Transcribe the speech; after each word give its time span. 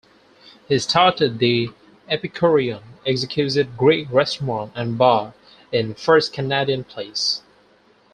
He 0.67 0.79
started 0.79 1.37
the 1.37 1.69
"Epikourion, 2.09 2.81
Exquisite 3.05 3.77
Greek 3.77 4.07
Restaurant 4.11 4.71
and 4.73 4.97
Bar" 4.97 5.35
in 5.71 5.93
First 5.93 6.33
Canadian 6.33 6.83
Place. 6.83 7.43